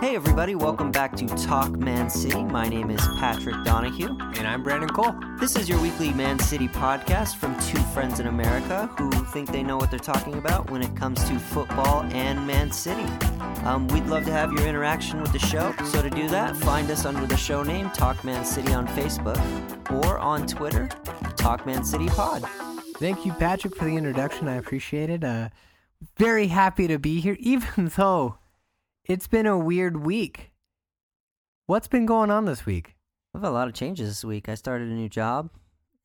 [0.00, 2.44] Hey, everybody, welcome back to Talk Man City.
[2.44, 4.16] My name is Patrick Donahue.
[4.36, 5.12] And I'm Brandon Cole.
[5.40, 9.64] This is your weekly Man City podcast from two friends in America who think they
[9.64, 13.02] know what they're talking about when it comes to football and Man City.
[13.64, 16.88] Um, we'd love to have your interaction with the show, so to do that, find
[16.92, 19.40] us under the show name Talk Man City on Facebook
[19.90, 20.88] or on Twitter,
[21.36, 22.44] Talk Man City Pod.
[22.98, 24.46] Thank you, Patrick, for the introduction.
[24.46, 25.24] I appreciate it.
[25.24, 25.48] Uh,
[26.16, 28.38] very happy to be here, even though
[29.08, 30.52] it's been a weird week.
[31.66, 32.94] What's been going on this week?
[33.34, 34.48] I've had a lot of changes this week.
[34.48, 35.50] I started a new job,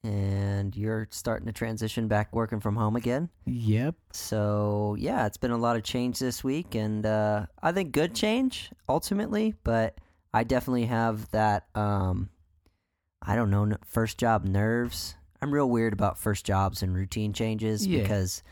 [0.04, 3.30] and you're starting to transition back working from home again.
[3.46, 3.96] Yep.
[4.12, 8.14] So yeah, it's been a lot of change this week, and uh, I think good
[8.14, 9.56] change ultimately.
[9.64, 9.98] But
[10.34, 11.68] I definitely have that.
[11.76, 12.30] Um,
[13.26, 15.16] I don't know, first job nerves.
[15.42, 18.02] I'm real weird about first jobs and routine changes Yeah.
[18.02, 18.44] because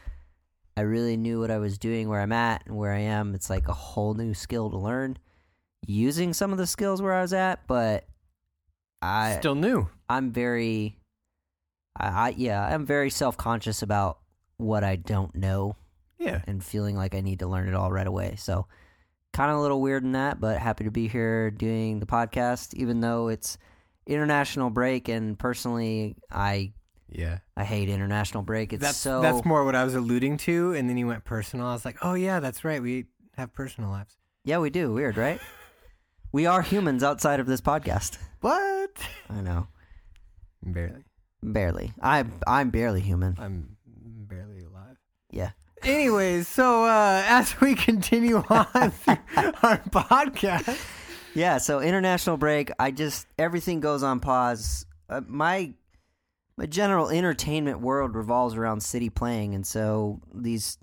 [0.77, 3.35] I really knew what I was doing, where I'm at, and where I am.
[3.35, 5.17] It's like a whole new skill to learn.
[5.85, 8.05] Using some of the skills where I was at, but
[9.01, 9.89] I Still new.
[10.07, 10.97] I'm very,
[11.97, 14.19] I, I yeah, I'm very self conscious about
[14.57, 15.75] what I don't know
[16.19, 16.41] Yeah.
[16.47, 18.35] and feeling like I need to learn it all right away.
[18.37, 18.67] So,
[19.33, 22.75] kind of a little weird in that, but happy to be here doing the podcast,
[22.75, 23.57] even though it's
[24.05, 25.07] international break.
[25.09, 26.73] And personally, I
[27.11, 27.39] Yeah.
[27.57, 28.73] I hate international break.
[28.73, 31.67] It's That's so that's more what I was alluding to, and then he went personal.
[31.67, 32.81] I was like, oh yeah, that's right.
[32.81, 33.05] We
[33.37, 34.17] have personal lives.
[34.45, 35.39] yeah, we do weird, right?
[36.31, 38.17] we are humans outside of this podcast.
[38.41, 38.91] What?
[39.29, 39.67] I know,
[40.63, 41.03] Barely.
[41.43, 41.93] barely.
[42.01, 43.35] I I'm barely human.
[43.39, 44.97] I'm barely alive.
[45.29, 45.51] Yeah.
[45.83, 50.79] Anyways, so uh, as we continue on our podcast,
[51.33, 52.71] Yeah, so international break.
[52.79, 54.85] I just everything goes on pause.
[55.09, 55.73] Uh, my
[56.61, 60.77] my general entertainment world revolves around City playing, and so these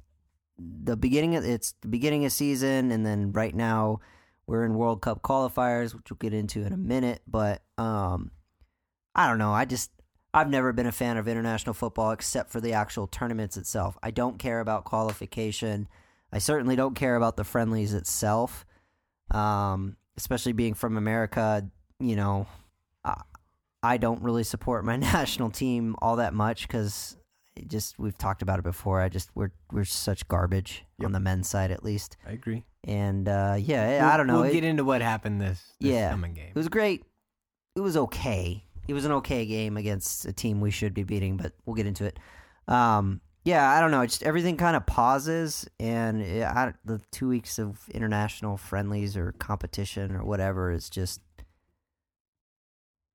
[0.59, 4.01] the beginning of it's the beginning of season, and then right now
[4.49, 7.23] we're in World Cup qualifiers, which we'll get into in a minute.
[7.28, 8.33] But um,
[9.15, 9.53] I don't know.
[9.53, 9.93] I just
[10.34, 13.97] I've never been a fan of international football except for the actual tournaments itself.
[14.03, 15.87] I don't care about qualification.
[16.33, 18.66] I certainly don't care about the friendlies itself.
[19.31, 22.49] Um, especially being from America, you know,
[23.83, 27.16] I, don't really support my national team all that much because
[27.66, 29.00] just we've talked about it before.
[29.00, 32.65] I just we're we're such garbage on the men's side at least, I agree.
[32.84, 34.34] and uh, yeah, We'll- I don't know.
[34.41, 36.11] We'll It- get into what happened this, this Yeah.
[36.11, 36.49] coming game.
[36.50, 37.05] it was great.
[37.77, 38.65] It was okay.
[38.87, 41.87] It was an okay game against a team we should be beating, but we'll get
[41.87, 42.19] into it.
[42.69, 44.00] Um, yeah, I don't know.
[44.03, 49.16] It's Just everything kind of pauses, and it, I, the two weeks of international friendlies
[49.16, 51.21] or competition or whatever is just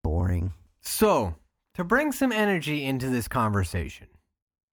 [0.03, 0.53] boring.
[0.81, 1.35] So,
[1.75, 4.07] to bring some energy into this conversation,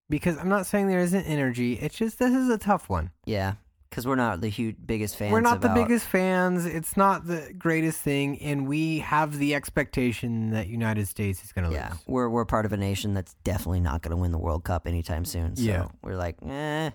[0.09, 3.11] because I'm not saying there isn't energy, it's just this is a tough one.
[3.25, 3.55] Yeah,
[3.89, 5.33] because we're not the huge biggest fans.
[5.33, 6.67] We're not the biggest fans.
[6.67, 11.69] It's not the greatest thing, and we have the expectation that United States is going
[11.69, 11.99] to Yeah, lose.
[12.07, 14.87] we're we're part of a nation that's definitely not going to win the World Cup
[14.87, 15.57] anytime soon.
[15.57, 15.87] So Yeah.
[16.03, 16.91] we're like, eh.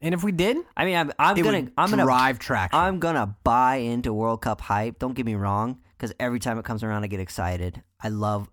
[0.00, 2.78] And if we did, I mean, I'm I'm gonna I'm gonna drive traction.
[2.78, 4.98] I'm gonna buy into World Cup hype.
[4.98, 7.82] Don't get me wrong, because every time it comes around, I get excited.
[8.02, 8.50] I love,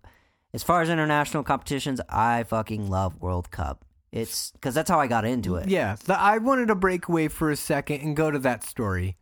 [0.53, 3.85] as far as international competitions, I fucking love World Cup.
[4.11, 5.69] It's because that's how I got into it.
[5.69, 9.17] Yeah, I wanted to break away for a second and go to that story.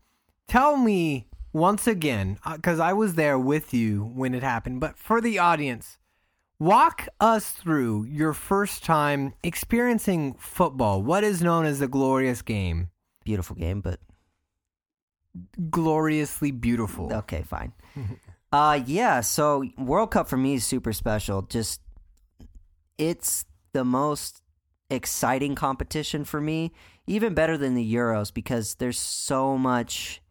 [0.48, 4.98] Tell me once again, uh, because I was there with you when it happened, but
[4.98, 5.98] for the audience,
[6.60, 11.02] walk us through your first time experiencing football.
[11.02, 12.90] What is known as the glorious game?
[13.24, 14.00] Beautiful game, but
[15.70, 17.14] Gloriously beautiful.
[17.14, 17.74] okay, fine.
[18.52, 19.22] uh, yeah.
[19.22, 21.44] So World Cup for me is super special.
[21.44, 21.82] Just
[22.98, 24.42] it's the most
[24.90, 26.72] exciting competition for me,
[27.08, 30.22] even better than the Euros because there's so much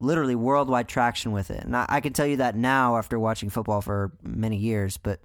[0.00, 1.62] literally worldwide traction with it.
[1.62, 4.96] And I, I can tell you that now after watching football for many years.
[4.96, 5.20] But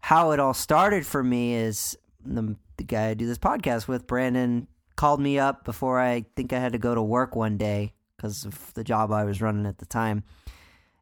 [0.00, 4.06] how it all started for me is the, the guy I do this podcast with,
[4.06, 4.66] Brandon,
[4.98, 8.44] called me up before I think I had to go to work one day because
[8.44, 10.24] of the job I was running at the time.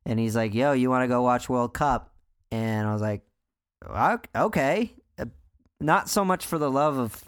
[0.04, 2.12] And he's like, "Yo, you want to go watch World Cup?"
[2.52, 3.22] And I was like,
[3.88, 5.25] "Ok- "Okay." Uh,
[5.81, 7.25] Not so much for the love of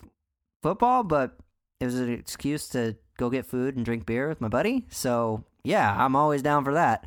[0.62, 1.36] football, but
[1.80, 4.86] it was an excuse to go get food and drink beer with my buddy.
[4.90, 7.04] So yeah, I'm always down for that.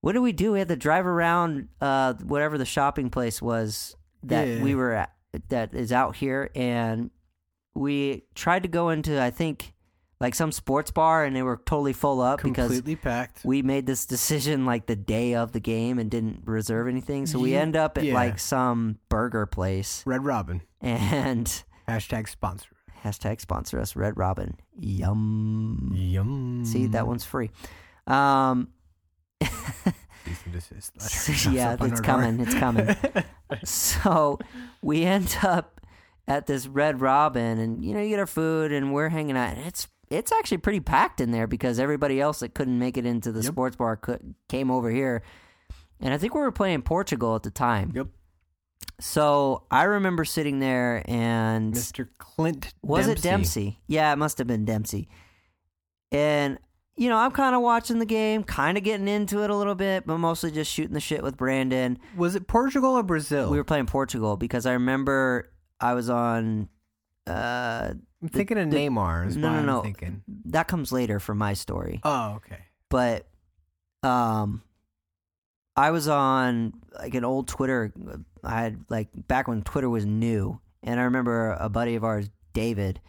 [0.00, 0.52] What did we do?
[0.52, 4.62] We had to drive around uh, whatever the shopping place was that Yeah.
[4.62, 5.12] we were at,
[5.50, 7.10] that is out here, and
[7.74, 9.72] we tried to go into I think
[10.20, 13.44] like some sports bar, and they were totally full up because Completely packed.
[13.44, 17.26] we made this decision like the day of the game and didn't reserve anything.
[17.26, 18.14] So we end up at yeah.
[18.14, 20.62] like some burger place, Red Robin.
[20.80, 21.46] and
[21.88, 22.68] Hashtag sponsor.
[23.04, 24.56] Hashtag sponsor us, Red Robin.
[24.78, 25.90] Yum.
[25.92, 26.62] Yum.
[26.64, 27.50] See, that one's free.
[28.06, 28.68] Um,
[29.42, 31.50] Cease and desist letter.
[31.50, 32.40] yeah, Shows up on it's coming.
[32.40, 32.96] It's coming.
[33.64, 34.38] so
[34.82, 35.80] we end up
[36.32, 39.56] at this Red Robin, and you know, you get our food, and we're hanging out,
[39.56, 43.06] and it's it's actually pretty packed in there because everybody else that couldn't make it
[43.06, 43.52] into the Yep.
[43.52, 45.22] sports bar could, came over here,
[46.00, 47.92] and I think we were playing Portugal at the time.
[47.94, 48.08] Yep.
[49.00, 52.08] So I remember sitting there, and Mr.
[52.18, 53.18] Clint was Dempsey.
[53.18, 53.80] it Dempsey?
[53.88, 55.08] Yeah, it must have been Dempsey.
[56.10, 56.58] And
[56.94, 59.74] you know, I'm kind of watching the game, kind of getting into it a little
[59.74, 61.98] bit, but mostly just shooting the shit with Brandon.
[62.16, 63.50] Was it Portugal or Brazil?
[63.50, 65.50] We were playing Portugal because I remember
[65.82, 66.68] I was on.
[67.26, 67.92] Uh,
[68.22, 69.26] I'm thinking of the- Neymar.
[69.28, 69.82] Is no, no, no.
[69.82, 70.22] thinking.
[70.46, 72.58] that comes later for my story, Oh, okay.
[72.88, 73.26] but
[74.02, 74.62] um,
[75.76, 77.92] I was on like an old Twitter.
[78.44, 82.28] I had like back when Twitter was new, and I remember a buddy of ours,
[82.52, 83.00] David,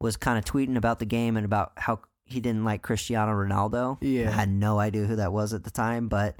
[0.00, 3.98] was kind of tweeting about the game and about how he didn't like Cristiano Ronaldo.
[4.00, 4.28] Yeah.
[4.28, 6.36] I had no idea who that was at the time, but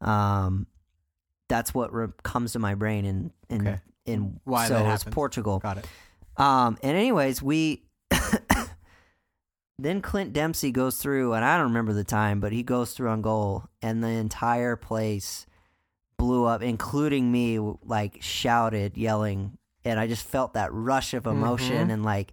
[0.00, 0.66] um,
[1.48, 3.80] that's what re- comes to my brain in in Okay.
[4.06, 5.04] in Why so that it was.
[5.04, 5.58] Portugal.
[5.58, 5.86] Got it.
[6.36, 7.82] Um, and anyways, we
[9.78, 13.10] then Clint Dempsey goes through, and I don't remember the time, but he goes through
[13.10, 15.46] on goal, and the entire place
[16.16, 21.88] blew up, including me, like shouted, yelling, and I just felt that rush of emotion
[21.88, 21.92] Mhm.
[21.92, 22.32] and like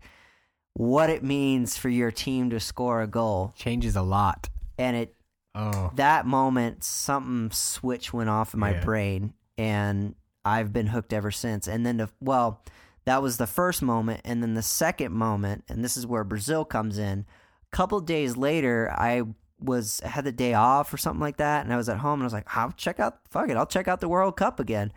[0.73, 4.49] what it means for your team to score a goal, Changes a lot.
[4.77, 5.15] and it
[5.53, 5.91] Oh.
[5.95, 8.83] that moment something switch went off in my Yeah.
[8.85, 10.15] brain and
[10.45, 11.67] i've been hooked ever since.
[11.67, 12.63] And then the well
[13.05, 14.21] that was the first moment.
[14.23, 17.25] And then the second moment and this is where brazil comes in.
[17.71, 19.23] A couple days later i
[19.59, 22.15] was I had the day off or something like that and i was at home
[22.15, 24.59] and i was like i'll check out fuck it i'll check out the world cup
[24.59, 24.91] again.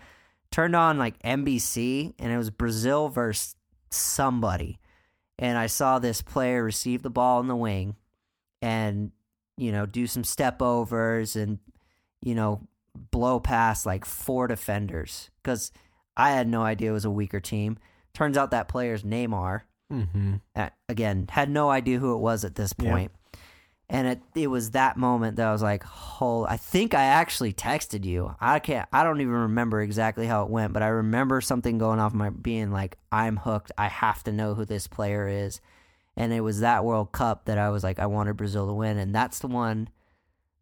[0.51, 3.57] Turned on like nbc and it was brazil versus
[3.91, 4.79] somebody.
[5.39, 7.97] And i saw this player receive the ball in the wing
[8.63, 9.11] and
[9.57, 11.59] you know, do some step overs and,
[12.21, 12.67] you know,
[13.11, 15.73] blow past like four defenders because
[16.17, 17.79] I had no idea it was a weaker team.
[18.13, 19.63] Turns out that player's Neymar.
[19.93, 20.35] Mm-hmm.
[20.55, 23.09] Uh, Again, had no idea who it was at this Yeah.
[23.91, 27.53] And it it was that moment that I was like, "Hold!" I think I actually
[27.53, 28.35] texted you.
[28.41, 28.89] I can't.
[28.93, 32.31] I don't even remember exactly how it went, but I remember something going off my
[32.31, 33.73] being like, "I'm hooked.
[33.77, 35.61] I have to know who this player is."
[36.17, 38.99] And it was that World Cup that I was like, I wanted Brazil to win,
[38.99, 39.89] and that's the one.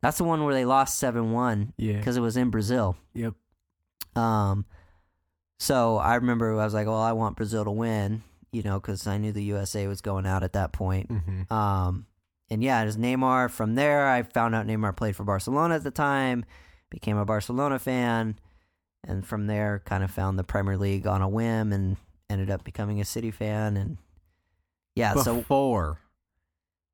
[0.03, 1.97] That's the one where they lost seven one Yeah.
[1.97, 2.97] because it was in Brazil.
[3.15, 3.35] Yep.
[4.17, 4.67] Um,
[5.59, 9.07] so I remember I was like, well, I want Brazil to win, you know, because
[9.07, 11.09] I knew the USA was going out at that point.
[11.09, 11.53] Mm-hmm.
[11.53, 12.07] Um,
[12.51, 13.51] and yeah, it was Neymar.
[13.51, 16.45] From there, I found out Neymar played for Barcelona at the time,
[16.91, 18.39] became a Barcelona fan,
[19.05, 21.97] and from there, kind of found the Premier League on a whim and
[22.29, 23.77] ended up becoming a City fan.
[23.77, 23.99] And
[24.97, 25.99] yeah, so Before.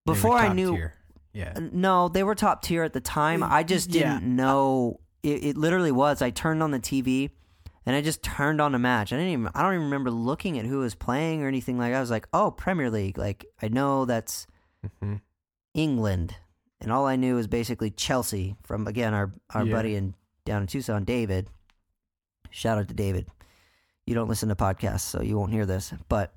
[0.06, 0.94] were before I knew, tier.
[1.32, 1.52] Yeah.
[1.72, 3.42] No, they were top tier at the time.
[3.42, 5.00] I just didn't know.
[5.22, 6.22] It, it literally was.
[6.22, 7.30] I turned on the TV,
[7.86, 9.12] and I just turned on a match.
[9.12, 9.48] I didn't even.
[9.54, 11.92] I don't even remember looking at who was playing or anything like.
[11.92, 11.98] that.
[11.98, 13.18] I was like, oh, Premier League.
[13.18, 14.46] Like I know that's
[14.86, 15.16] Mm-hmm.
[15.74, 16.36] England,
[16.80, 19.74] and all I knew was basically Chelsea from again our our Yeah.
[19.74, 20.14] buddy in
[20.44, 21.48] down in Tucson, David.
[22.50, 23.26] Shout out to David.
[24.06, 26.32] You don't listen to podcasts, so you won't hear this, but.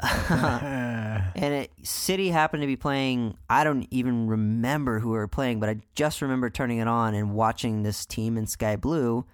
[1.34, 3.36] And it, City happened to be playing.
[3.48, 7.14] I don't even remember who we were playing, but I just remember turning it on
[7.14, 9.24] and watching this team in Sky Blue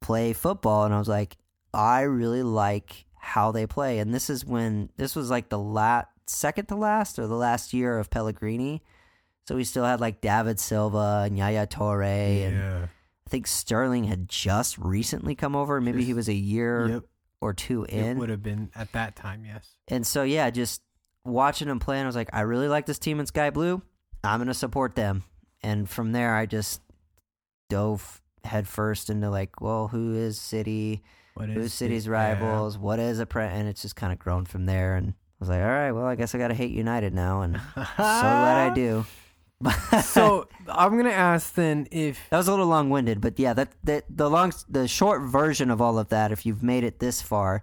[0.00, 0.84] play football.
[0.84, 1.36] And I was like,
[1.72, 3.98] I really like how they play.
[3.98, 7.72] And this is when this was like the last, second to last, or the last
[7.72, 8.82] year of Pellegrini.
[9.46, 12.86] So we still had like David Silva and Yaya Touré, and yeah.
[13.26, 15.80] I think Sterling had just recently come over.
[15.80, 17.04] Maybe he was a year Yep.
[17.40, 18.18] Or two It in.
[18.18, 19.68] would have been at that time, yes.
[19.88, 20.82] And so yeah, just
[21.24, 23.82] watching them play, and I was like, I really like this team in Sky Blue.
[24.22, 25.24] I'm gonna support them.
[25.62, 26.80] And from there, I just
[27.68, 31.02] dove headfirst into like, well, who is City?
[31.34, 32.10] What Who's is City's it?
[32.10, 32.76] rivals?
[32.78, 33.44] What is a pre?
[33.44, 34.96] And it's just kind of grown from there.
[34.96, 37.56] And I was like, all right, well, I guess I gotta hate United now, and
[37.74, 39.04] so glad I do.
[40.02, 43.72] so I'm gonna ask then if That was a little long winded, but yeah, that,
[43.84, 47.20] that the long the short version of all of that, if you've made it this
[47.22, 47.62] far,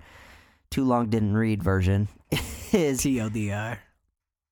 [0.70, 2.08] too long didn't read version,
[2.72, 3.78] is TLDR.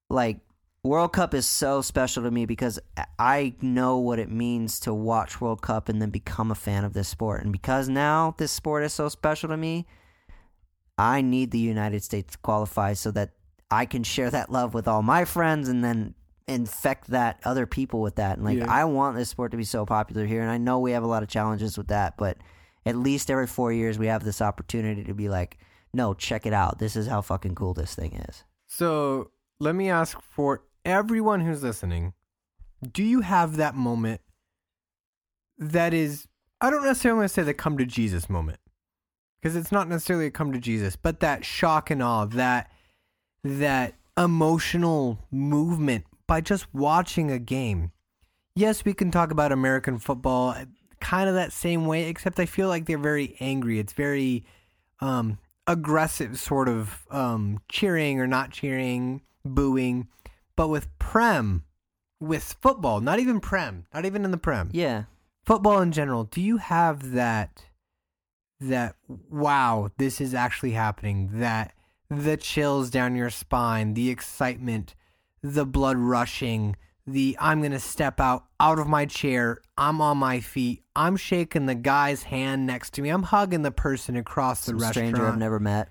[0.10, 0.40] like
[0.84, 2.80] World Cup is so special to me because
[3.18, 6.94] I know what it means to watch World Cup and then become a fan of
[6.94, 7.42] this sport.
[7.42, 9.88] And because now this sport is so special to me,
[10.96, 13.32] I need the United States to qualify so that
[13.72, 16.14] I can share that love with all my friends and then
[16.48, 18.38] infect that other people with that.
[18.38, 18.72] And like Yeah.
[18.72, 21.08] I want this sport to be so popular here and I know we have a
[21.08, 22.38] lot of challenges with that, but
[22.86, 25.58] at least every 4 years we have this opportunity to be like
[25.94, 26.78] no, check it out.
[26.78, 28.44] This is how fucking cool this thing is.
[28.68, 32.14] So let me ask for everyone who's listening
[32.92, 34.22] do you have that moment
[35.58, 36.28] that is,
[36.62, 38.60] I don't necessarily want to say the come to Jesus moment
[39.40, 42.72] because it's not necessarily a come to Jesus, but that shock and awe, that,
[43.44, 47.91] that emotional movement by just watching a game.
[48.55, 50.65] Yes, we can talk about American football uh,
[51.00, 53.79] kind of that same way, except I feel like they're very angry.
[53.79, 54.46] It's very
[55.01, 60.08] um, aggressive, sort of um, cheering or not cheering, booing.
[60.55, 61.65] But with Prem,
[62.20, 65.03] with football, not even Prem, not even in the Prem, Yeah.
[65.46, 67.65] football in general, do you have that
[68.62, 68.96] that
[69.29, 71.74] wow, this is actually happening, that
[72.10, 74.96] the chills down your spine, the excitement,
[75.54, 76.75] the blood rushing,
[77.08, 81.18] the I'm going to step out out of my chair, I'm on my feet, I'm
[81.18, 84.94] shaking the guy's hand next to me, I'm hugging the person across the Some restaurant.
[85.10, 85.90] stranger I've never met.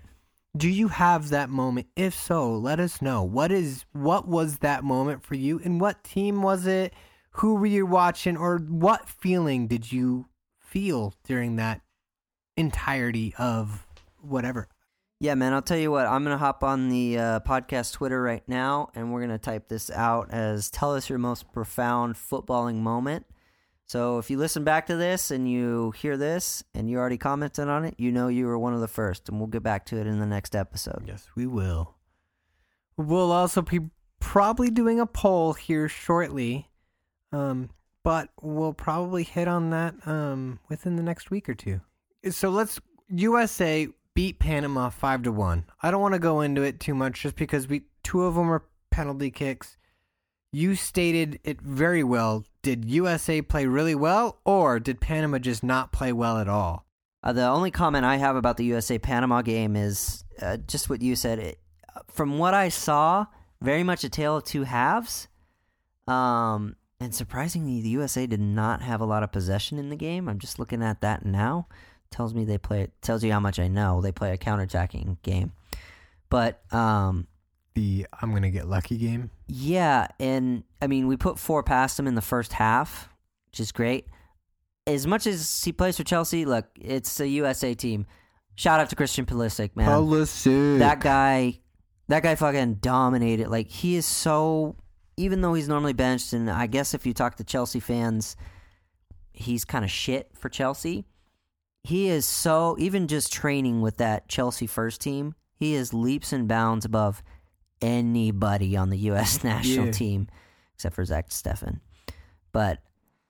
[0.57, 1.89] Do you have that moment?
[1.97, 3.25] If so, let us know.
[3.25, 6.95] What is what was that moment for you and what team was it?
[7.39, 10.27] Who were you watching or what feeling did you
[10.61, 11.81] feel during that
[12.57, 13.85] entirety of
[14.21, 14.69] whatever?
[15.25, 16.04] Yeah, man, I'll tell you what.
[16.04, 19.90] I'm to hop on the uh, podcast Twitter right now and we're to type this
[19.90, 23.25] out as tell us your most profound footballing moment.
[23.87, 27.71] So if you listen back to this and you hear this and you already commented
[27.71, 29.97] on it, you know you were one of the first, and we'll get back to
[29.97, 31.04] it in the next episode.
[31.07, 31.95] Yes, we will.
[32.99, 33.81] We'll also be
[34.21, 36.69] probably doing a poll here shortly.
[37.33, 37.71] Um,
[38.02, 41.81] but we'll probably hit on that um within the next week or two.
[42.28, 42.78] So let's
[43.09, 45.64] USA beat Panama 5 to 1.
[45.83, 48.50] I don't want to go into it too much just because we two of them
[48.50, 49.76] are penalty kicks.
[50.52, 52.44] You stated it very well.
[52.62, 56.87] Did USA play really well or did Panama just not play well at all?
[57.23, 61.02] Uh, the only comment I have about the USA Panama game is uh, just what
[61.02, 61.38] you said.
[61.38, 61.59] It,
[62.06, 63.26] from what I saw,
[63.61, 65.26] very much a tale of two halves.
[66.06, 70.28] Um, and surprisingly, the USA did not have a lot of possession in the game.
[70.28, 71.66] I'm just looking at that now.
[72.14, 72.87] Tells me they play.
[73.02, 74.00] Tells you how much I know.
[74.00, 75.50] They play a counterattacking game,
[76.30, 77.26] but um,
[77.75, 79.30] The I'm going to get lucky game.
[79.49, 83.09] yeah, and I mean, we put four past him in the first half,
[83.50, 84.06] which is great.
[84.87, 88.06] As much as he plays for Chelsea, look, it's a USA team.
[88.54, 89.88] Shout out to Christian Pulisic, man.
[89.88, 90.78] Pulisic.
[90.78, 91.59] That guy,
[92.06, 93.49] that guy fucking dominated.
[93.49, 94.76] Like he is so.
[95.16, 98.37] Even though he's normally benched, and I guess if you talk to Chelsea fans,
[99.33, 101.06] he's kind of shit for Chelsea.
[101.85, 106.49] He is so even just training with that Chelsea first team, he is leaps and
[106.49, 107.23] bounds above
[107.83, 109.45] anybody on the U.S.
[109.45, 109.93] national Yeah.
[109.93, 110.29] team,
[110.75, 111.81] except for Zach Steffen.
[112.53, 112.79] But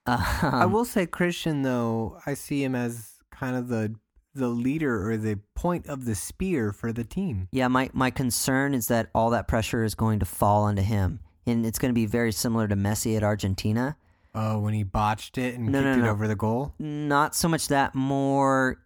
[0.06, 3.94] um, I will say Christian though, I see him as kind of the
[4.37, 7.49] the leader or the point of the spear for the team.
[7.52, 11.20] Yeah, my, my concern is that all that pressure is going to fall onto him.
[11.46, 13.96] And it's going to be very similar to Messi at Argentina.
[14.34, 16.10] Oh, when he botched it and No, kicked no, it no.
[16.10, 16.74] over the goal.
[16.78, 18.78] Not so much that, more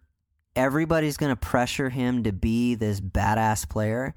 [0.55, 4.13] everybody's going to pressure him to be this badass player.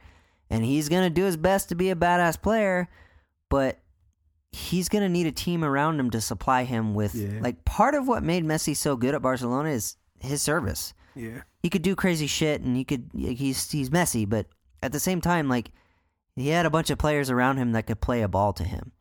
[0.51, 2.89] And he's going to do his best to be a badass player,
[3.49, 3.79] but
[4.51, 7.15] he's going to need a team around him to supply him with.
[7.15, 7.39] Yeah.
[7.41, 10.93] Like, part of what made Messi so good at Barcelona is his service.
[11.15, 11.43] Yeah.
[11.63, 14.47] he could do crazy shit and he could he's he's messy but
[14.83, 15.71] at the same time like
[16.37, 18.93] he had a bunch of players around him that could play a ball to him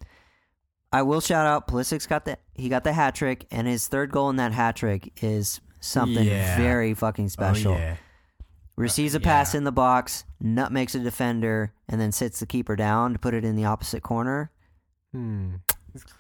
[0.94, 4.12] i will shout out Pulisic's got the he got the hat trick and his third
[4.12, 6.58] goal in that hat trick is something Yeah.
[6.58, 7.96] very fucking special Oh, yeah.
[8.76, 9.60] receives a pass yeah.
[9.60, 13.34] in the box nut makes a defender and then sits the keeper down to put
[13.34, 14.52] it in the opposite corner
[15.14, 15.56] Hmm.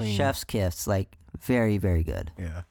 [0.03, 2.63] Chef's kiss like very very good Yeah.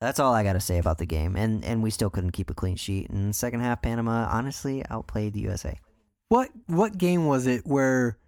[0.00, 2.50] that's all I got to say about the game, and and we still couldn't keep
[2.50, 3.08] a clean sheet.
[3.08, 5.78] And second half, Panama honestly outplayed the USA.
[6.28, 8.18] What what game was it where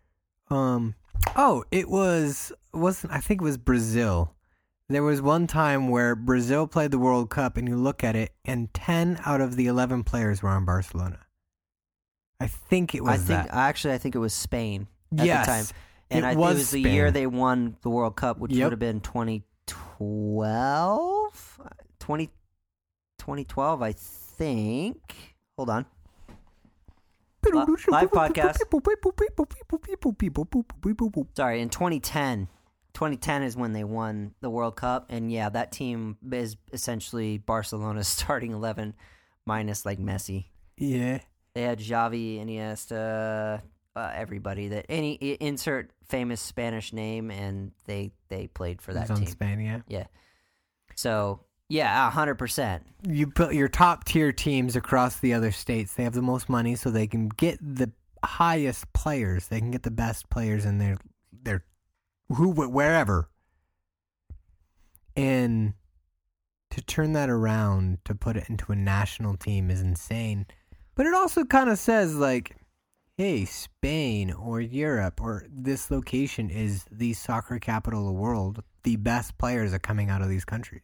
[0.48, 0.94] um
[1.36, 4.32] oh, it was wasn't I think it was Brazil.
[4.88, 8.32] There was one time where Brazil played the World Cup and you look at it
[8.44, 11.18] and 10 out of the 11 players were on Barcelona.
[12.38, 13.54] I think it was I think that.
[13.54, 14.86] actually I think it was Spain
[15.18, 15.44] at yes.
[15.46, 15.64] the time,
[16.10, 18.66] and it I, was it was the year they won the World Cup, which Yep.
[18.66, 21.60] would have been 2012?
[21.98, 22.26] 20,
[23.18, 25.36] 2012, I think.
[25.56, 25.86] Hold on.
[27.54, 28.54] Li- live podcast.
[31.34, 32.48] Sorry, in 2010.
[32.94, 38.08] 2010 is when they won the World Cup, and yeah, that team is essentially Barcelona's
[38.08, 38.94] starting 11
[39.44, 40.46] minus like Messi.
[40.78, 41.18] Yeah.
[41.54, 43.62] They had Xavi, Iniesta,
[43.94, 49.26] uh, everybody that any insert famous Spanish name, and they they played for that team.
[49.26, 49.80] Spain, yeah.
[49.88, 50.06] Yeah.
[50.94, 52.84] So Yeah, hundred percent.
[53.06, 55.94] You put your top tier teams across the other states.
[55.94, 57.90] They have the most money, so they can get the
[58.24, 59.48] highest players.
[59.48, 60.96] They can get the best players in their
[61.32, 61.64] their
[62.28, 63.28] who wherever.
[65.16, 65.74] And
[66.70, 70.46] to turn that around to put it into a national team is insane.
[70.94, 72.56] But it also kind of says like,
[73.16, 78.62] hey, Spain or Europe or this location is the soccer capital of the world.
[78.82, 80.82] The best players are coming out of these countries.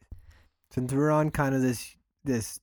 [0.72, 2.60] Since we're on kind of this this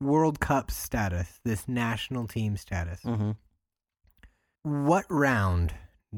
[0.00, 3.32] World Cup status, this national team status, Mm-hmm.
[4.62, 5.74] what round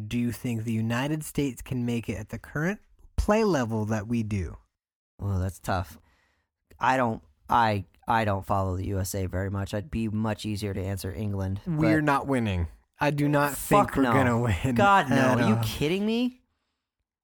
[0.09, 2.81] do you think the United States can make it at the current
[3.17, 4.57] play level that we do?
[5.21, 5.99] Well, that's tough.
[6.79, 7.23] I don't.
[7.49, 9.73] I I don't follow the USA very much.
[9.73, 11.61] I'd be much easier to answer England.
[11.67, 12.69] We're not winning.
[13.01, 14.13] I do not think we're no.
[14.13, 14.75] gonna win.
[14.75, 15.39] God no.
[15.39, 16.41] Are you kidding me?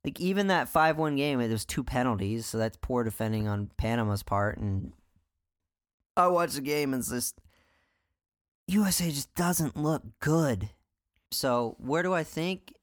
[0.04, 3.70] Like even that five one game, it was two penalties, so that's poor defending on
[3.76, 4.58] Panama's part.
[4.58, 4.92] And
[6.16, 7.40] I watched the game and it's just
[8.66, 10.70] USA just doesn't look good.
[11.30, 12.74] So where do I think?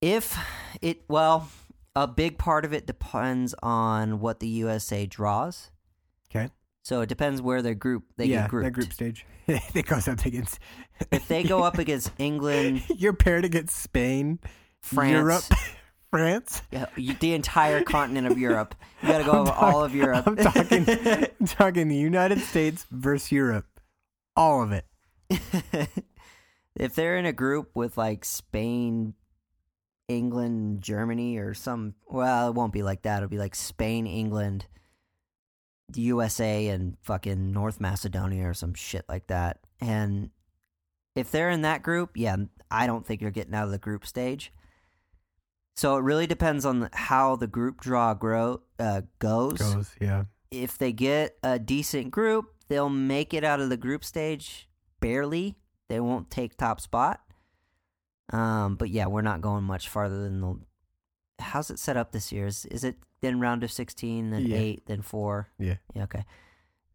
[0.00, 0.36] If
[0.80, 1.48] it well,
[1.94, 5.70] a big part of it depends on what the USA draws.
[6.30, 6.50] Okay.
[6.82, 8.64] So it depends where their group they yeah, get grouped.
[8.64, 9.26] that group stage.
[9.72, 10.58] they go up against.
[11.10, 14.38] If they go up against England, you're paired against Spain,
[14.82, 15.44] France, Europe,
[16.10, 16.62] France.
[16.72, 18.74] Yeah, the entire continent of Europe.
[19.02, 20.26] You got to go I'm over talk- all of Europe.
[20.26, 20.86] I'm talking,
[21.40, 23.66] I'm talking the United States versus Europe,
[24.36, 24.86] all of it.
[26.76, 29.14] if they're in a group with like Spain,
[30.08, 33.18] England, Germany, or some, well, it won't be like that.
[33.18, 34.66] It'll be like Spain, England,
[35.88, 39.58] the USA, and fucking North Macedonia or some shit like that.
[39.80, 40.30] And
[41.14, 42.36] if they're in that group, yeah,
[42.70, 44.52] I don't think you're getting out of the group stage.
[45.80, 50.24] So it really depends on how the group draw grow uh, Goes, yeah.
[50.50, 54.68] if they get a decent group, they'll make it out of the group stage
[55.00, 55.56] barely.
[55.88, 57.22] They won't take top spot.
[58.30, 60.60] Um, but yeah, we're not going much farther than the.
[61.38, 62.44] How's it set up this year?
[62.46, 64.58] Is, is it then round of sixteen, then Yeah.
[64.58, 65.48] eight, then four?
[65.58, 65.76] Yeah.
[65.94, 66.24] Yeah, okay.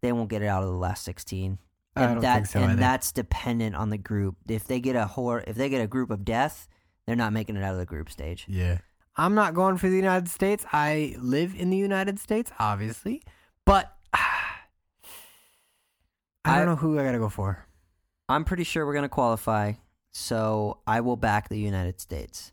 [0.02, 1.58] They won't get it out of the last sixteen.
[1.96, 2.80] I And don't that, think so And either.
[2.82, 4.36] that's dependent on the group.
[4.48, 6.68] If they get a hor- if they get a group of death,
[7.08, 8.46] they're not making it out of the group stage.
[8.48, 8.80] Yeah.
[9.18, 10.66] I'm not going for the United States.
[10.74, 13.22] I live in the United States, obviously,
[13.66, 14.20] but I
[16.46, 17.66] don't I- know who I gotta go for.
[18.28, 19.74] I'm pretty sure we're going to qualify,
[20.12, 22.52] so I will back the United States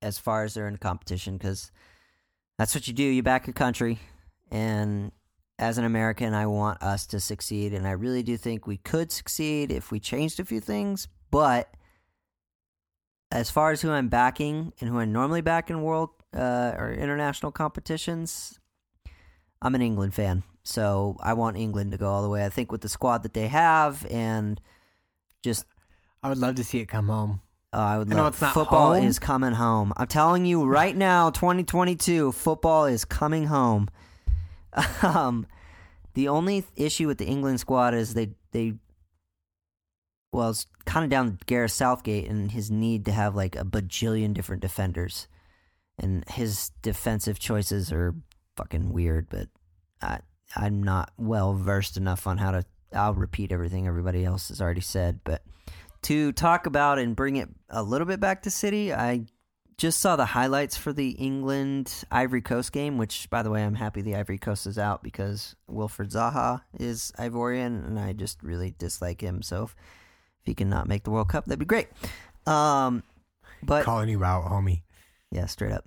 [0.00, 1.72] as far as they're in competition because
[2.56, 3.02] that's what you do.
[3.02, 3.98] You back your country,
[4.48, 5.10] and
[5.58, 9.10] as an American, I want us to succeed, and I really do think we could
[9.10, 11.08] succeed if we changed a few things.
[11.32, 11.74] But
[13.30, 16.92] as far as who I'm backing and who I normally back in world uh, or
[16.92, 18.58] international competitions,
[19.62, 20.42] I'm an England fan.
[20.62, 22.44] So I want England to go all the way.
[22.44, 24.60] I think with the squad that they have and
[25.42, 25.64] just
[26.22, 27.40] I would love to see it come home.
[27.72, 29.04] uh, I would I love it's not football home.
[29.04, 29.92] is coming home.
[29.96, 33.88] I'm telling you right now, 2022, football is coming home.
[35.02, 35.46] Um,
[36.14, 38.74] the only issue with the England squad is they they
[40.32, 44.34] well, it's kind of down Gareth Southgate and his need to have like a bajillion
[44.34, 45.28] different defenders,
[45.98, 48.14] and his defensive choices are
[48.56, 49.28] fucking weird.
[49.28, 49.48] But
[50.00, 50.20] I
[50.56, 52.64] I'm not well versed enough on how to.
[52.92, 55.44] I'll repeat everything everybody else has already said, but
[56.02, 59.26] to talk about and bring it a little bit back to City, I
[59.76, 63.74] just saw the highlights for the England Ivory Coast game, which, by the way, I'm
[63.74, 68.74] happy the Ivory Coast is out because Wilfried Zaha is Ivorian, and I just really
[68.78, 69.40] dislike him.
[69.40, 69.76] So if,
[70.42, 71.88] if he can not make the World Cup, that'd be great.
[72.46, 73.02] Um,
[73.62, 74.82] but Calling you out, homie.
[75.30, 75.84] yeah, straight up,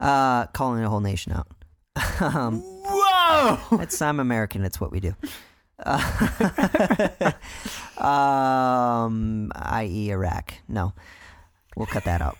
[0.00, 1.48] uh, calling a whole nation out.
[2.20, 3.78] um, Whoa!
[3.80, 4.64] it's I'm American.
[4.64, 5.14] It's what we do.
[5.84, 7.32] Uh,
[7.98, 10.54] um, i.e., Iraq.
[10.68, 10.92] No,
[11.76, 12.38] we'll cut that out.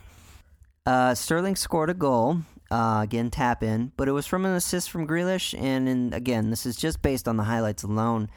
[0.85, 2.39] Uh, Sterling scored a goal.
[2.69, 5.57] Uh, again, tap in, but it was from an assist from Grealish.
[5.59, 8.29] And in, again, this is just based on the highlights alone.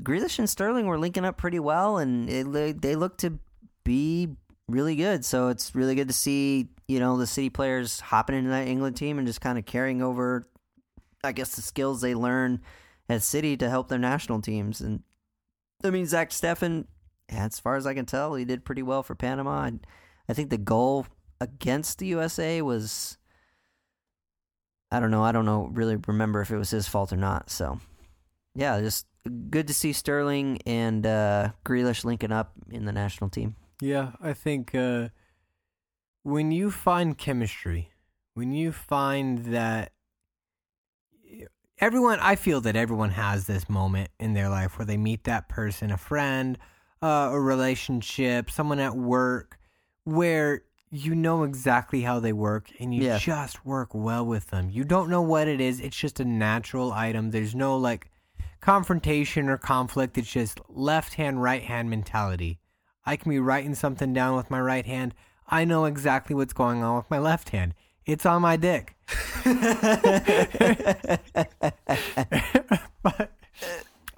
[0.00, 3.38] Grealish and Sterling were linking up pretty well, and it, they look to
[3.84, 4.28] be
[4.68, 5.24] really good.
[5.24, 8.96] So it's really good to see you know the City players hopping into that England
[8.96, 10.44] team and just kind of carrying over,
[11.24, 12.60] I guess, the skills they learn
[13.08, 14.80] at City to help their national teams.
[14.80, 15.02] And
[15.84, 16.86] I mean, Zach Steffen,
[17.28, 19.64] as far as I can tell, he did pretty well for Panama.
[19.64, 19.86] And
[20.28, 21.06] I think the goal
[21.40, 23.18] against the USA was,
[24.90, 27.50] I don't know, I don't know, really remember if it was his fault or not.
[27.50, 27.80] So,
[28.54, 29.06] yeah, just
[29.50, 33.56] good to see Sterling and uh, Grealish linking up in the national team.
[33.80, 35.08] Yeah, I think uh,
[36.22, 37.90] when you find chemistry,
[38.34, 39.92] when you find that
[41.78, 45.48] everyone, I feel that everyone has this moment in their life where they meet that
[45.48, 46.58] person, a friend,
[47.02, 49.58] uh, a relationship, someone at work,
[50.04, 53.18] where you know exactly how they work and you Yeah.
[53.18, 54.68] just work well with them.
[54.70, 55.80] You don't know what it is.
[55.80, 57.30] It's just a natural item.
[57.30, 58.10] There's no like
[58.62, 60.16] confrontation or conflict.
[60.16, 62.60] It's just left hand, right hand mentality.
[63.04, 65.14] I can be writing something down with my right hand.
[65.48, 67.74] I know exactly what's going on with my left hand.
[68.06, 68.96] It's on my dick.
[73.02, 73.32] but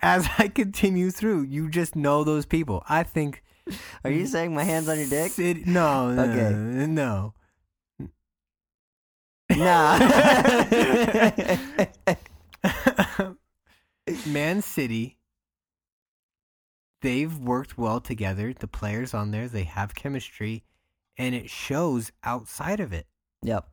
[0.01, 2.85] as I continue through, you just know those people.
[2.89, 3.43] I think.
[4.05, 5.33] Are you saying my hands on your dick?
[5.33, 6.87] City, no, no, Okay.
[6.87, 7.33] no.
[9.51, 9.99] Nah.
[14.27, 15.19] Man City,
[17.03, 18.53] they've worked well together.
[18.53, 20.65] The players on there, they have chemistry,
[21.19, 23.07] and it shows outside of it.
[23.43, 23.69] Yep.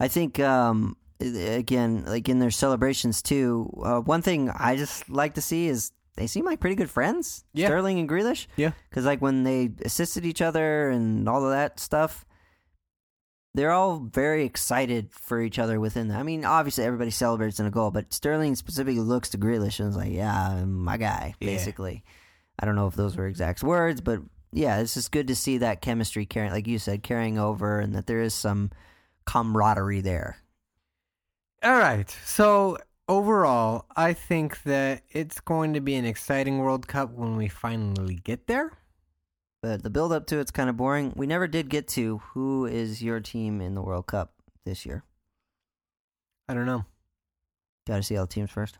[0.00, 3.70] I think um again, like in their celebrations too.
[3.82, 7.44] Uh, one thing I just like to see is they seem like pretty good friends.
[7.52, 7.66] Yeah.
[7.66, 8.46] Sterling and Grealish.
[8.56, 8.72] Yeah.
[8.88, 12.24] Because like when they assisted each other and all of that stuff,
[13.54, 16.18] they're all very excited for each other within that.
[16.18, 19.88] I mean, obviously everybody celebrates in a goal, but Sterling specifically looks to Grealish and
[19.88, 21.46] is like, "Yeah, my guy." Yeah.
[21.46, 22.04] Basically,
[22.58, 24.20] I don't know if those were exact words, but
[24.52, 27.94] yeah, it's just good to see that chemistry carrying, like you said, carrying over, and
[27.94, 28.70] that there is some
[29.24, 30.38] camaraderie there.
[31.62, 32.10] All right.
[32.24, 37.48] So overall, I think that it's going to be an exciting World Cup when we
[37.48, 38.72] finally get there.
[39.64, 41.14] But the build up to it's kind of boring.
[41.16, 44.34] We never did get to who is your team in the World Cup
[44.66, 45.04] this year.
[46.46, 46.84] I don't know.
[47.86, 48.76] Got to see all the teams first.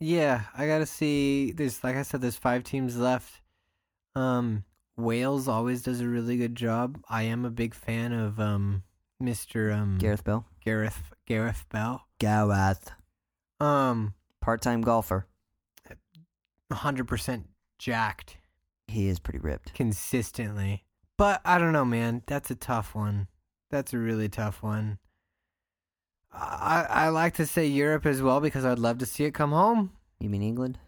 [0.00, 1.52] Yeah, I gotta see.
[1.52, 3.42] There's like I said, there's five teams left.
[4.16, 4.64] Um,
[4.96, 7.00] Wales always does a really good job.
[7.08, 8.82] I am a big fan of um,
[9.22, 9.72] Mr.
[9.72, 10.46] Um, Gareth Bell.
[10.64, 12.08] Gareth Gareth Bell.
[12.18, 12.90] Gareth.
[13.60, 15.28] Um, Part time golfer.
[16.72, 17.44] 100%
[17.78, 18.36] jacked
[18.88, 19.74] He is pretty ripped.
[19.74, 20.84] consistently.
[21.16, 22.22] But I don't know, man.
[22.26, 23.28] That's a tough one.
[23.70, 24.98] That's a really tough one.
[26.32, 29.52] I I like to say Europe as well because I'd love to see it come
[29.52, 29.92] home.
[30.18, 30.78] You mean England?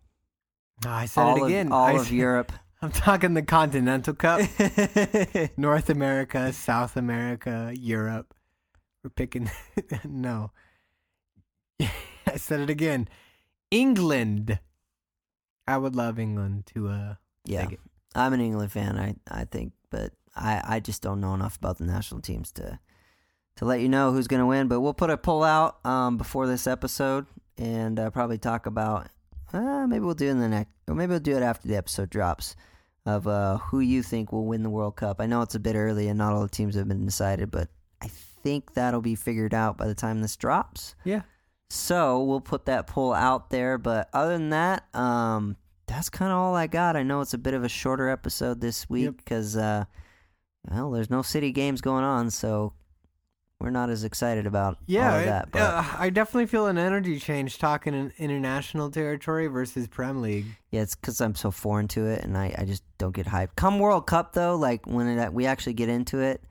[0.84, 1.66] Oh, I said all it again.
[1.68, 2.52] Of, all I of said- Europe.
[2.82, 4.40] I'm talking the Continental Cup.
[5.56, 8.34] North America, South America, Europe.
[9.02, 9.50] We're picking.
[10.04, 10.50] no.
[11.80, 13.08] I said it again.
[13.70, 14.58] England.
[15.66, 17.14] I would love England to uh
[17.46, 17.68] yeah.
[18.14, 21.78] I'm an England fan, I, I think, but I, I just don't know enough about
[21.78, 22.78] the national teams to
[23.56, 24.68] to let you know who's going to win.
[24.68, 29.08] But we'll put a poll out um, before this episode and uh, probably talk about
[29.52, 31.76] uh, maybe we'll do it in the next, or maybe we'll do it after the
[31.76, 32.56] episode drops
[33.04, 35.20] of uh, who you think will win the World Cup.
[35.20, 37.68] I know it's a bit early and not all the teams have been decided, but
[38.02, 40.96] I think that'll be figured out by the time this drops.
[41.04, 41.22] Yeah.
[41.70, 43.78] So we'll put that poll out there.
[43.78, 46.96] But other than that, um, that's kind of all I got.
[46.96, 49.16] I know it's a bit of a shorter episode this week Yep.
[49.18, 49.84] because, uh,
[50.70, 52.72] well, there's no city games going on, so
[53.60, 55.50] we're not as excited about Yeah, it- that.
[55.52, 60.46] But uh, I definitely feel an energy change talking in international territory versus Prem League.
[60.70, 63.56] yeah, it's because I'm so foreign to it, and I, I just don't get hyped.
[63.56, 66.42] Come World Cup though, like when it, we actually get into it,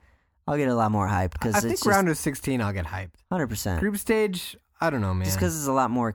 [0.48, 2.72] I'll get a lot more hyped because I it's think just round of 16 I'll
[2.72, 3.10] get hyped.
[3.30, 3.80] hundred percent.
[3.80, 5.24] Group stage, I don't know, man.
[5.26, 6.14] Just because there's a lot more,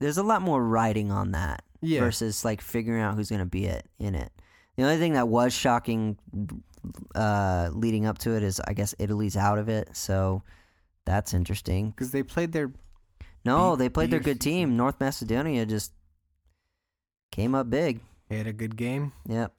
[0.00, 2.00] there's a lot more riding on that yeah.
[2.00, 4.32] versus like figuring out who's going to be it in it.
[4.76, 6.18] The only thing that was shocking
[7.14, 10.42] uh, leading up to it is I guess Italy's out of it, so
[11.04, 11.90] that's interesting.
[11.90, 12.72] Because they played their
[13.44, 14.76] No, they played their good team.
[14.76, 15.92] North Macedonia just
[17.32, 18.00] came up big.
[18.28, 19.12] they had a good game.
[19.28, 19.54] Yep.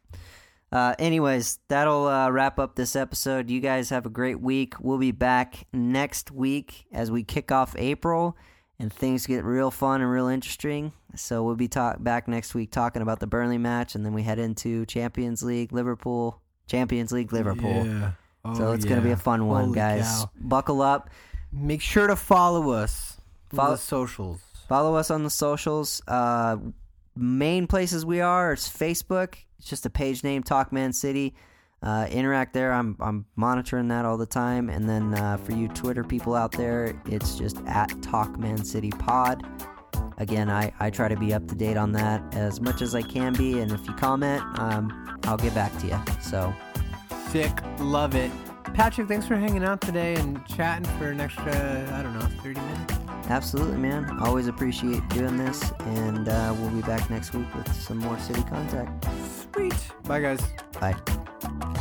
[0.70, 3.50] Uh, anyways, that'll uh, wrap up this episode.
[3.50, 4.74] You guys have a great week.
[4.82, 8.38] We'll be back next week as we kick off April
[8.80, 10.94] and things get real fun and real interesting.
[11.16, 14.24] So we'll be talk- back next week talking about the Burnley match, and then we
[14.24, 17.86] head into Champions League, Liverpool, Champions League, Liverpool.
[17.86, 18.12] Yeah.
[18.56, 20.04] So Oh, it's gonna be a fun one, Holy guys.
[20.04, 20.30] cow.
[20.40, 21.10] Buckle up.
[21.52, 23.18] Make sure to follow us.
[23.50, 24.42] Follow- Follow the socials.
[24.70, 26.02] Follow us on the socials.
[26.08, 26.58] Uh,
[27.16, 29.36] main places we are is Facebook.
[29.60, 31.36] It's just a page name, Talk Man City.
[31.84, 32.74] Uh, interact there.
[32.74, 34.70] I'm I'm monitoring that all the time.
[34.70, 38.90] And then uh, for you Twitter people out there, it's just at Talk Man City
[38.90, 39.46] Pod.
[40.18, 43.04] Again, I, I try to be up to date on that as much as I
[43.04, 43.60] can be.
[43.60, 46.00] And if you comment, um, I'll get back to you.
[46.22, 46.54] So
[47.30, 47.52] Sick.
[47.80, 48.32] Love it.
[48.74, 51.52] Patrick, thanks for hanging out today and chatting for an extra,
[51.94, 52.94] I don't know, 30 minutes.
[53.30, 54.18] absolutely, man.
[54.20, 55.72] Always appreciate doing this.
[55.80, 59.08] And uh, we'll be back next week with some more city contact.
[59.54, 59.76] Sweet.
[60.04, 60.42] Bye, guys.
[60.80, 60.96] Bye.
[61.40, 61.77] Thank you.